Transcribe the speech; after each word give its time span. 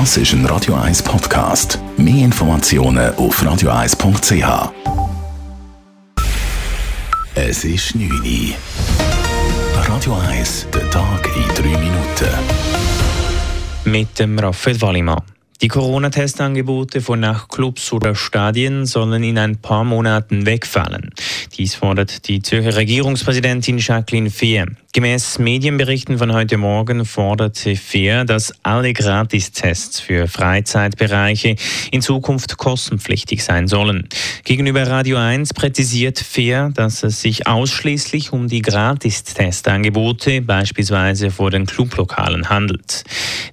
Das 0.00 0.16
ist 0.16 0.32
ein 0.32 0.44
Radio 0.46 0.74
1 0.74 1.04
Podcast. 1.04 1.78
Mehr 1.96 2.24
Informationen 2.24 3.14
auf 3.14 3.40
radio1.ch. 3.40 4.72
Es 7.36 7.62
ist 7.64 7.94
9 7.94 8.10
Uhr. 8.10 8.54
Radio 9.86 10.16
1, 10.30 10.66
der 10.74 10.90
Tag 10.90 11.30
in 11.36 11.46
3 11.54 11.78
Minuten. 11.78 12.28
Mit 13.84 14.18
dem 14.18 14.36
Raphael 14.36 14.80
Wallimann. 14.80 15.22
Die 15.62 15.68
Corona-Testangebote 15.68 17.00
von 17.00 17.20
Nachtclubs 17.20 17.92
oder 17.92 18.16
Stadien 18.16 18.86
sollen 18.86 19.22
in 19.22 19.38
ein 19.38 19.58
paar 19.58 19.84
Monaten 19.84 20.44
wegfallen. 20.44 21.10
Dies 21.56 21.76
fordert 21.76 22.26
die 22.26 22.42
Zürcher 22.42 22.74
Regierungspräsidentin 22.74 23.78
Jacqueline 23.78 24.30
Fehr. 24.30 24.66
Gemäß 24.96 25.40
Medienberichten 25.40 26.18
von 26.18 26.32
heute 26.32 26.56
Morgen 26.56 27.04
forderte 27.04 27.74
Fehr, 27.74 28.24
dass 28.24 28.54
alle 28.62 28.92
Gratistests 28.92 29.98
für 29.98 30.28
Freizeitbereiche 30.28 31.56
in 31.90 32.00
Zukunft 32.00 32.58
kostenpflichtig 32.58 33.42
sein 33.42 33.66
sollen. 33.66 34.08
Gegenüber 34.44 34.86
Radio 34.86 35.16
1 35.16 35.52
präzisiert 35.52 36.20
Fehr, 36.20 36.70
dass 36.72 37.02
es 37.02 37.20
sich 37.20 37.48
ausschließlich 37.48 38.32
um 38.32 38.46
die 38.46 38.62
Gratistestangebote, 38.62 40.42
beispielsweise 40.42 41.32
vor 41.32 41.50
den 41.50 41.66
Clublokalen, 41.66 42.48
handelt. 42.48 43.02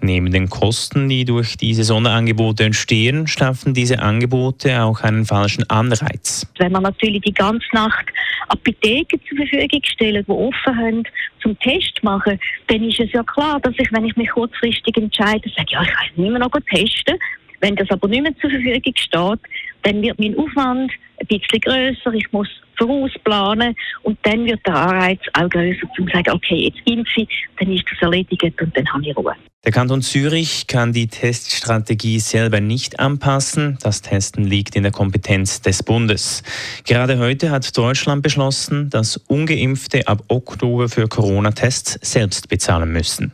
Neben 0.00 0.32
den 0.32 0.48
Kosten, 0.48 1.08
die 1.08 1.24
durch 1.24 1.56
diese 1.56 1.84
Sonderangebote 1.84 2.64
entstehen, 2.64 3.28
schaffen 3.28 3.74
diese 3.74 4.00
Angebote 4.00 4.82
auch 4.82 5.02
einen 5.02 5.24
falschen 5.24 5.70
Anreiz. 5.70 6.48
Wenn 6.58 6.72
man 6.72 6.82
natürlich 6.82 7.22
die 7.22 7.32
ganze 7.32 7.64
Nacht 7.74 8.06
Apotheken 8.48 9.20
zur 9.28 9.36
Verfügung 9.38 9.80
stellen, 9.84 10.24
die 10.26 10.32
offen 10.32 10.76
haben, 10.76 11.02
zum 11.42 11.58
Test 11.60 12.02
machen, 12.02 12.38
dann 12.66 12.84
ist 12.84 13.00
es 13.00 13.12
ja 13.12 13.22
klar, 13.22 13.60
dass 13.60 13.74
ich, 13.78 13.92
wenn 13.92 14.04
ich 14.04 14.16
mich 14.16 14.30
kurzfristig 14.30 14.96
entscheide, 14.96 15.48
sage, 15.56 15.68
ja, 15.70 15.82
ich 15.82 15.88
kann 15.88 16.08
nicht 16.16 16.30
mehr 16.30 16.40
noch 16.40 16.50
testen. 16.70 17.18
Wenn 17.60 17.74
das 17.74 17.90
aber 17.90 18.06
nicht 18.06 18.22
mehr 18.22 18.36
zur 18.38 18.50
Verfügung 18.50 18.94
steht, 18.96 19.40
dann 19.82 20.02
wird 20.02 20.18
mein 20.18 20.36
Aufwand 20.38 20.92
ein 21.20 21.26
bisschen 21.26 21.60
grösser, 21.60 22.12
ich 22.12 22.30
muss 22.32 22.48
vorausplanen 22.76 23.74
und 24.02 24.18
dann 24.22 24.44
wird 24.46 24.64
der 24.66 24.74
Anreiz 24.74 25.20
auch 25.32 25.48
grösser, 25.48 25.82
um 25.82 26.06
zu 26.06 26.12
sagen, 26.12 26.30
okay, 26.30 26.66
jetzt 26.66 26.78
impfe 26.84 27.22
ich, 27.22 27.28
dann 27.58 27.72
ist 27.72 27.84
das 27.90 28.00
erledigt 28.00 28.60
und 28.60 28.76
dann 28.76 28.92
habe 28.92 29.02
ich 29.02 29.16
Ruhe. 29.16 29.34
Der 29.64 29.72
Kanton 29.72 30.02
Zürich 30.02 30.68
kann 30.68 30.92
die 30.92 31.08
Teststrategie 31.08 32.20
selber 32.20 32.60
nicht 32.60 33.00
anpassen. 33.00 33.76
Das 33.82 34.02
Testen 34.02 34.44
liegt 34.44 34.76
in 34.76 34.84
der 34.84 34.92
Kompetenz 34.92 35.60
des 35.60 35.82
Bundes. 35.82 36.44
Gerade 36.86 37.18
heute 37.18 37.50
hat 37.50 37.76
Deutschland 37.76 38.22
beschlossen, 38.22 38.88
dass 38.88 39.16
ungeimpfte 39.16 40.06
ab 40.06 40.22
Oktober 40.28 40.88
für 40.88 41.08
Corona-Tests 41.08 41.98
selbst 42.02 42.48
bezahlen 42.48 42.92
müssen. 42.92 43.32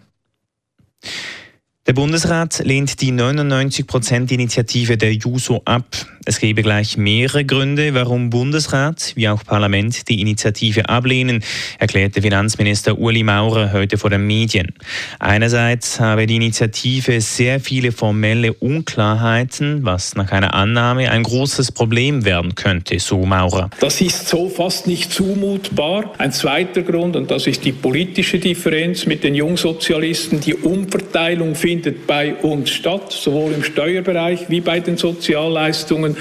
Der 1.86 1.92
Bundesrat 1.92 2.60
lehnt 2.64 3.02
die 3.02 3.12
99%-Initiative 3.12 4.96
der 4.96 5.12
JUSO 5.12 5.60
ab. 5.66 5.84
Es 6.26 6.40
gebe 6.40 6.62
gleich 6.62 6.96
mehrere 6.96 7.44
Gründe, 7.44 7.92
warum 7.92 8.30
Bundesrat 8.30 9.12
wie 9.14 9.28
auch 9.28 9.44
Parlament 9.44 10.08
die 10.08 10.22
Initiative 10.22 10.88
ablehnen, 10.88 11.44
erklärte 11.78 12.22
Finanzminister 12.22 12.98
Uli 12.98 13.22
Maurer 13.22 13.72
heute 13.72 13.98
vor 13.98 14.08
den 14.08 14.26
Medien. 14.26 14.72
Einerseits 15.18 16.00
habe 16.00 16.26
die 16.26 16.36
Initiative 16.36 17.20
sehr 17.20 17.60
viele 17.60 17.92
formelle 17.92 18.54
Unklarheiten, 18.54 19.84
was 19.84 20.16
nach 20.16 20.32
einer 20.32 20.54
Annahme 20.54 21.10
ein 21.10 21.24
großes 21.24 21.72
Problem 21.72 22.24
werden 22.24 22.54
könnte, 22.54 22.98
so 23.00 23.26
Maurer. 23.26 23.68
Das 23.80 24.00
ist 24.00 24.26
so 24.26 24.48
fast 24.48 24.86
nicht 24.86 25.12
zumutbar. 25.12 26.14
Ein 26.16 26.32
zweiter 26.32 26.80
Grund, 26.80 27.16
und 27.16 27.30
das 27.30 27.46
ist 27.46 27.66
die 27.66 27.72
politische 27.72 28.38
Differenz 28.38 29.04
mit 29.04 29.24
den 29.24 29.34
Jungsozialisten, 29.34 30.40
die 30.40 30.54
Umverteilung 30.54 31.54
findet 31.54 32.06
bei 32.06 32.34
uns 32.36 32.70
statt, 32.70 33.12
sowohl 33.12 33.52
im 33.52 33.62
Steuerbereich 33.62 34.48
wie 34.48 34.62
bei 34.62 34.80
den 34.80 34.96
Sozialleistungen. 34.96 36.13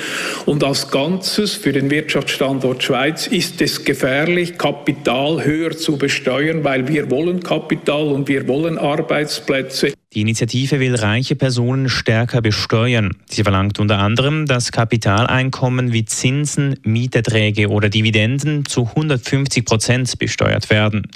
Und 0.45 0.63
als 0.63 0.91
Ganzes 0.91 1.53
für 1.53 1.71
den 1.71 1.89
Wirtschaftsstandort 1.89 2.83
Schweiz 2.83 3.27
ist 3.27 3.61
es 3.61 3.83
gefährlich, 3.83 4.57
Kapital 4.57 5.43
höher 5.43 5.71
zu 5.71 5.97
besteuern, 5.97 6.63
weil 6.63 6.87
wir 6.87 7.09
wollen 7.09 7.41
Kapital 7.41 8.07
und 8.07 8.27
wir 8.27 8.47
wollen 8.47 8.77
Arbeitsplätze. 8.77 9.93
Die 10.13 10.21
Initiative 10.21 10.79
will 10.79 10.93
reiche 10.93 11.35
Personen 11.35 11.89
stärker 11.89 12.41
besteuern. 12.41 13.15
Sie 13.27 13.41
verlangt 13.41 13.79
unter 13.79 13.97
anderem, 13.97 14.45
dass 14.45 14.71
Kapitaleinkommen 14.71 15.91
wie 15.91 16.05
Zinsen, 16.05 16.79
Mieterträge 16.83 17.69
oder 17.69 17.89
Dividenden 17.89 18.65
zu 18.65 18.87
150 18.89 19.65
Prozent 19.65 20.19
besteuert 20.19 20.69
werden. 20.69 21.07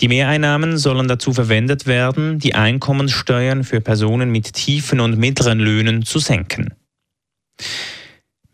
Die 0.00 0.08
Mehreinnahmen 0.08 0.78
sollen 0.78 1.06
dazu 1.06 1.34
verwendet 1.34 1.86
werden, 1.86 2.38
die 2.38 2.54
Einkommenssteuern 2.54 3.62
für 3.62 3.82
Personen 3.82 4.30
mit 4.30 4.54
tiefen 4.54 5.00
und 5.00 5.18
mittleren 5.18 5.58
Löhnen 5.58 6.04
zu 6.04 6.18
senken. 6.18 6.72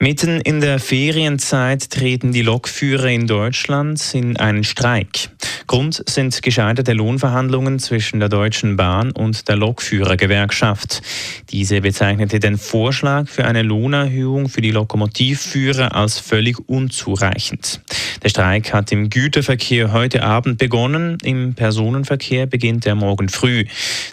Mitten 0.02 0.40
in 0.40 0.60
der 0.60 0.80
Ferienzeit 0.80 1.88
treten 1.88 2.32
die 2.32 2.42
Lokführer 2.42 3.06
in 3.06 3.28
Deutschland 3.28 4.02
in 4.14 4.36
einen 4.36 4.64
Streik. 4.64 5.30
Grund 5.68 6.02
sind 6.10 6.42
gescheiterte 6.42 6.92
Lohnverhandlungen 6.92 7.78
zwischen 7.78 8.18
der 8.18 8.28
Deutschen 8.28 8.76
Bahn 8.76 9.12
und 9.12 9.46
der 9.46 9.54
Lokführergewerkschaft. 9.54 11.02
Diese 11.50 11.82
bezeichnete 11.82 12.40
den 12.40 12.58
Vorschlag 12.58 13.28
für 13.28 13.44
eine 13.44 13.62
Lohnerhöhung 13.62 14.48
für 14.48 14.60
die 14.60 14.72
Lokomotivführer 14.72 15.94
als 15.94 16.18
völlig 16.18 16.58
unzureichend. 16.68 17.80
Der 18.24 18.28
Streik 18.28 18.72
hat 18.72 18.90
im 18.90 19.08
Güterverkehr 19.08 19.92
heute 19.92 20.24
Abend 20.24 20.58
begonnen. 20.58 21.16
Im 21.22 21.54
Personenverkehr 21.54 22.46
beginnt 22.46 22.86
er 22.86 22.96
morgen 22.96 23.28
früh. 23.28 23.66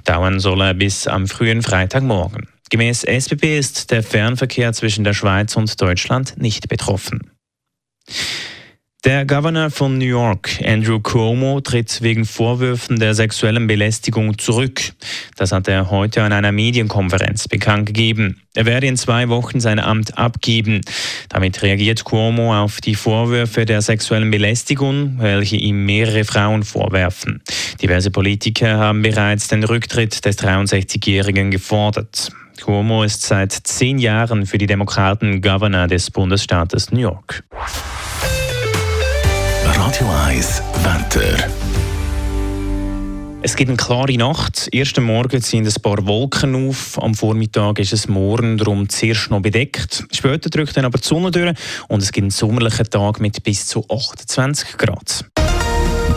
Dauern 0.04 0.40
soll 0.40 0.62
er 0.62 0.76
bis 0.76 1.08
am 1.08 1.28
frühen 1.28 1.64
Freitagmorgen. 1.64 2.48
Gemäß 2.70 3.04
SBB 3.04 3.58
ist 3.58 3.92
der 3.92 4.04
Fernverkehr 4.04 4.74
zwischen 4.74 5.04
der 5.04 5.14
Schweiz 5.14 5.56
und 5.56 5.82
Deutschland 5.82 6.36
nicht 6.38 6.70
betroffen. 6.70 7.32
Der 9.06 9.26
Governor 9.26 9.72
von 9.72 9.98
New 9.98 10.06
York, 10.06 10.60
Andrew 10.62 11.00
Cuomo, 11.00 11.62
tritt 11.62 12.02
wegen 12.02 12.26
Vorwürfen 12.26 13.00
der 13.00 13.16
sexuellen 13.16 13.66
Belästigung 13.66 14.38
zurück. 14.38 14.82
Das 15.38 15.54
hat 15.54 15.70
er 15.70 15.90
heute 15.90 16.22
an 16.22 16.34
einer 16.34 16.52
Medienkonferenz 16.52 17.48
bekannt 17.48 17.86
gegeben. 17.86 18.42
Er 18.56 18.66
werde 18.66 18.88
in 18.88 18.98
zwei 18.98 19.30
Wochen 19.30 19.62
sein 19.62 19.80
Amt 19.80 20.18
abgeben. 20.18 20.82
Damit 21.30 21.64
reagiert 21.64 22.04
Cuomo 22.04 22.54
auf 22.54 22.82
die 22.82 22.96
Vorwürfe 22.96 23.66
der 23.66 23.82
sexuellen 23.82 24.32
Belästigung, 24.32 25.16
welche 25.20 25.56
ihm 25.56 25.86
mehrere 25.86 26.26
Frauen 26.26 26.64
vorwerfen. 26.64 27.42
Diverse 27.82 28.12
Politiker 28.12 28.78
haben 28.78 29.02
bereits 29.02 29.48
den 29.48 29.64
Rücktritt 29.64 30.26
des 30.26 30.38
63-Jährigen 30.40 31.52
gefordert. 31.52 32.34
Cuomo 32.60 33.04
ist 33.04 33.22
seit 33.22 33.54
zehn 33.54 34.00
Jahren 34.00 34.46
für 34.46 34.58
die 34.58 34.66
Demokraten 34.66 35.42
Governor 35.42 35.88
des 35.88 36.12
Bundesstaates 36.12 36.92
New 36.92 37.00
York. 37.00 37.44
Radio 39.64 40.08
1 40.28 40.62
Wetter. 40.84 41.48
Es 43.42 43.56
gibt 43.56 43.70
eine 43.70 43.78
klare 43.78 44.18
Nacht. 44.18 44.68
Erst 44.74 44.98
am 44.98 45.06
Morgen 45.06 45.42
ziehen 45.42 45.66
ein 45.66 45.82
paar 45.82 46.06
Wolken 46.06 46.70
auf. 46.70 47.02
Am 47.02 47.16
Vormittag 47.16 47.80
ist 47.80 47.94
es 47.94 48.10
morgen 48.10 48.58
darum 48.58 48.90
zuerst 48.90 49.32
noch 49.32 49.42
bedeckt. 49.42 50.06
Später 50.12 50.50
drückt 50.50 50.76
dann 50.76 50.86
aber 50.86 50.98
die 50.98 51.08
Sonne 51.08 51.32
durch 51.32 51.54
und 51.88 52.04
es 52.04 52.12
gibt 52.12 52.24
einen 52.24 52.32
sommerlichen 52.32 52.90
Tag 52.90 53.22
mit 53.22 53.42
bis 53.44 53.68
zu 53.68 53.86
28 53.90 54.78
Grad. 54.78 55.26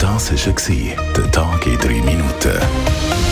Das 0.01 0.33
war 0.33 0.97
der 1.17 1.31
Tag 1.31 1.67
in 1.67 1.79
drei 1.79 2.03
Minuten. 2.03 3.32